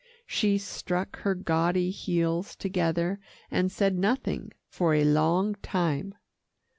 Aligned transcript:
She 0.25 0.57
struck 0.57 1.17
her 1.17 1.35
gaudy 1.35 1.91
heels 1.91 2.55
together, 2.55 3.19
and 3.51 3.71
said 3.71 3.93
nothing 3.99 4.51
for 4.67 4.95
a 4.95 5.03
long 5.03 5.53
time. 5.61 6.15